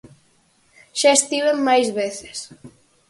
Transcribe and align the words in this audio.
Xa 0.99 1.11
estiven 1.19 1.57
máis 1.67 1.87
veces. 1.99 2.37